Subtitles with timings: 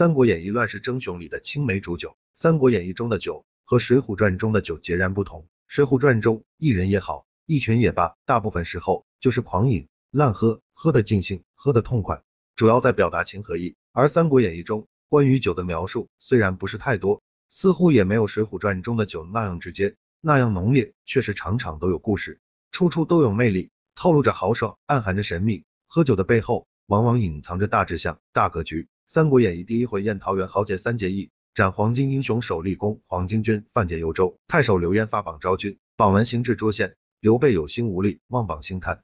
[0.00, 5.46] 三国演义乱世争雄里的青梅煮酒，三国演义中的酒和水浒传中的酒截然不同。
[5.68, 12.22] 水浒传中一人也好，一群也罢，大部分时候就是狂饮滥喝，喝得尽兴，喝得痛快，
[12.56, 13.76] 主要在表达情和义。
[13.92, 17.20] 而三国演义中关于酒的描述虽然不是太多，
[17.50, 22.40] 似乎也没有水浒传中的酒那样直接，那样浓烈，却是场场都有故事，
[22.70, 25.64] 处处都有魅力，透露着豪爽，暗含着神秘。
[25.88, 28.88] 喝酒的背后，往往隐藏着大志向、大格局。
[29.12, 39.02] 三国演义第一回宴桃园豪杰三结义，斩黄巾英雄首立功，黄巾军犯解幽州，太守刘焉发榜招军，榜文行至涿县，刘备有心无力，望榜兴叹。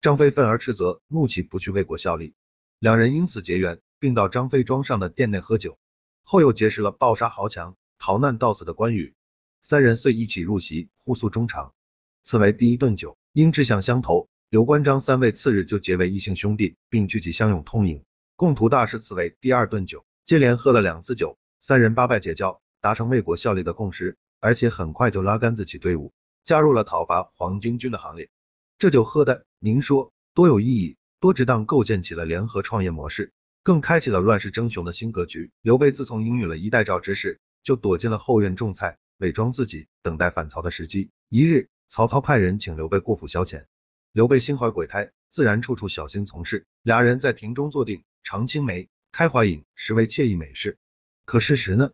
[0.00, 2.34] 张飞愤而斥责，怒其不去为国效力，
[2.78, 5.76] 两人因此结缘，并到张飞庄上的店内喝酒，
[6.22, 9.16] 后又结识了暴杀豪强、逃难到此的关羽，
[9.60, 11.74] 三人遂一起入席，互诉衷肠。
[12.22, 18.04] 此为第一顿酒，因志向相投，刘关张三位次日就结为异姓兄弟，并聚集相拥痛饮。
[18.38, 26.12] 共图大事，此为第二顿酒，接连喝了两次酒，三人八拜结交，达成为国效力的共识，而且很快就拉杆子起队伍，
[26.44, 28.30] 加入了讨伐黄巾军的行列。
[28.78, 33.32] 这酒喝的，您说多有意义，多值当，构建起了联合创业模式，
[33.64, 35.50] 更开启了乱世争雄的新格局。
[35.60, 41.10] 刘备自从应允了一代诏之事，就躲进了后院种菜，伪装自己，等待反曹的时机。
[41.28, 43.64] 一日，曹操派人请刘备过府消遣，
[44.12, 46.66] 刘备心怀鬼胎，自然处处小心从事。
[46.84, 48.04] 俩人在庭中坐定。
[48.22, 50.78] 尝青梅，开怀饮，实为惬意美事。
[51.24, 51.92] 可事实呢？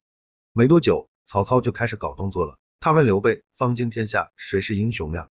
[0.52, 2.58] 没多久，曹操就开始搞动作了。
[2.80, 5.30] 他问刘备：“方今天下，谁是英雄呀？”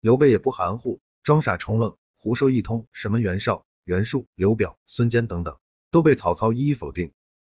[0.00, 5.58] 刘备也不含糊，装傻充愣，胡说一通，什么袁绍、袁术、刘表、孙坚等等，
[5.90, 7.12] 都被曹操一一否定。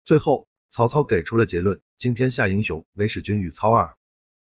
[0.05, 3.97] 最后，曹操给出了结论：今天下英雄，唯使君与操耳。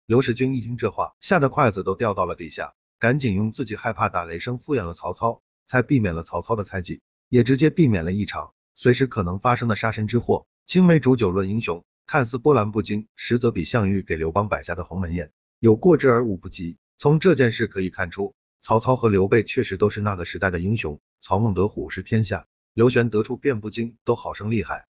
[0.05, 7.02] 刘使君一听这话，吓得筷子都掉到了地下，赶紧用自己害怕打雷声敷衍了曹操，才避免了曹操的猜忌。
[7.33, 10.45] 也直接避免了一场随时可能发生的杀身之祸。
[10.67, 16.77] 青梅煮酒论英雄，看似波澜不惊，实则比项羽给刘邦摆下的鸿门宴有过之而无不及。
[16.99, 21.01] 从这件事可以看出，曹操和刘备确实都是那个时代的英雄。
[21.22, 22.45] 曹孟德虎视天下，
[22.75, 24.85] 刘玄得出变不惊，都好生厉害。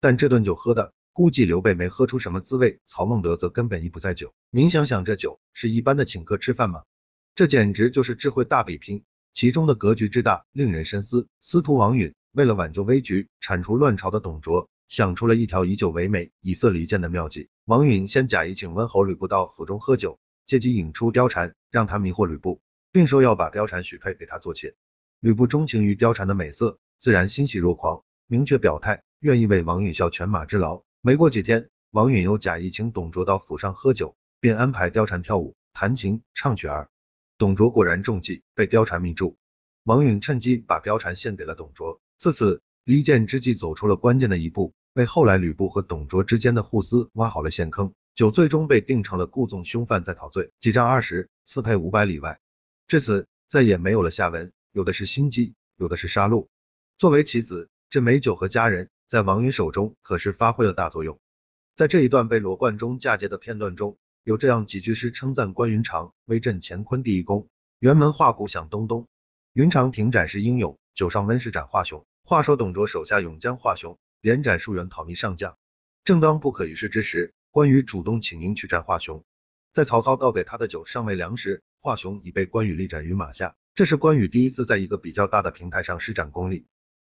[0.00, 4.34] 但这顿酒喝的，估计刘备没喝出什么滋味，曹孟德则根本意不在酒。
[4.50, 6.82] 您想想，这酒是一般的请客吃饭吗？
[7.36, 9.04] 这简直就是智慧大比拼。
[9.34, 11.26] 其中的格局之大，令人深思。
[11.40, 17.48] 司徒王允为了挽救危局，铲除乱朝的董卓，想出了一条以酒为媒、以色离间的妙计。
[17.64, 22.60] 王允先假意请温侯吕布到府中喝酒，借机引出貂蝉，让他迷惑吕布，
[22.92, 24.76] 并说要把貂蝉许配给他做妾。
[25.18, 30.84] 吕布钟情于貂蝉的美色，自然欣喜若狂，明确表态愿意为王允效犬马之劳。
[31.00, 36.88] 没过几天，王允又假意请董卓到府上喝酒，便安排貂蝉跳舞、弹琴、唱曲儿。
[37.36, 39.36] 董卓果然中计，被貂蝉迷住。
[39.82, 42.00] 王允趁机把貂蝉献给了董卓。
[42.16, 47.92] 自此，离间之计走出了关键的一步，为后来吕布和董卓之间的互撕挖好了陷坑。
[48.14, 52.38] 酒最终被定成了故纵凶犯，在逃罪，几杖二十，赐配五百里外。
[52.86, 56.46] 至此，再也没有了下文，有的是心机，有的是杀戮。
[56.98, 61.18] 作为棋子，这美酒和佳人，在王允手中可是发挥了大作用。
[61.74, 63.98] 在这一段被罗贯中嫁接的片段中。
[64.24, 67.46] 有这样几句诗称赞关云长威震乾坤第一功，
[67.78, 69.06] 辕门画鼓响咚咚，
[69.52, 72.06] 云长挺斩是英勇，酒上温是斩华雄。
[72.24, 75.58] 话说董卓手下勇将华雄，连斩数员讨逆上将。
[76.04, 79.22] 正当不可一世之时，关羽主动请缨去战华雄，
[79.74, 83.54] 在曹操倒给他的酒尚未凉时，华雄已被关羽力斩于马下。
[83.74, 86.64] 这是关羽第一次在一个比较大的平台上施展功力。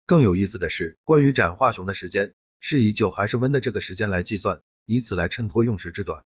[0.05, 6.23] 更有意思的是，关羽斩华雄的时间是以酒还是温的这个时间来计算，以此来衬托用时之短。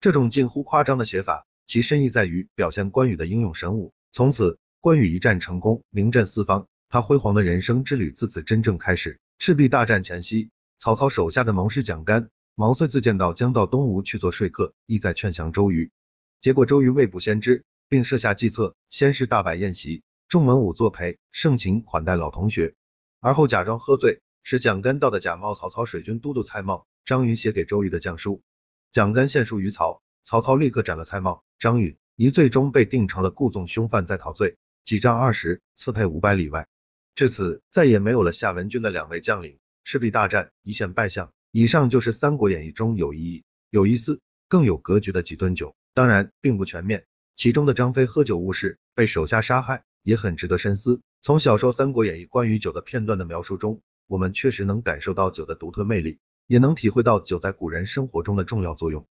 [0.00, 3.92] 这种近乎夸张的写法，其深意在于表现关羽的英勇神武。
[4.12, 9.18] 从此，关羽一战成功，名震四方，他辉煌的人生之旅自此真正开始。
[9.40, 15.90] 赤壁大战前夕，曹操手下的谋士蒋干毛遂自荐到江道东吴去做说客，意在劝降周瑜。
[16.40, 22.76] 结果周瑜未卜先知，并设下计策，先是大摆宴席，众文武作陪，盛情款待老同学，
[23.18, 28.42] 而后假装喝醉，使蒋干盗的假冒曹操水军都督蔡瑁、张允写给周瑜的降书。
[28.90, 36.66] 蒋干献书于曹，曹操立刻斩了蔡瑁、张允，一最终被定成了故纵凶犯，在逃罪，几杖二十，赐配五百里外。
[37.14, 41.30] 至此，再也没有了夏文君的两位将领，赤壁大战一线败相。
[41.50, 47.04] 以上就是《三国演义》中有意义、有意思、更有格局的几顿酒，当然并不全面。
[47.36, 51.02] 其中的张飞喝酒误事，被手下杀害，也很值得深思。
[51.20, 56.18] 从小说《三国演义》关于酒的片段的描述中，我们确实能感受到酒的独特魅力。
[56.48, 59.06] 也能体会到酒在古人生活中的重要作用。